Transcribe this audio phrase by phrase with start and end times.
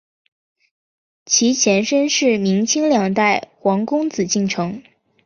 [1.27, 4.81] 其前身是明清两代皇宫紫禁城。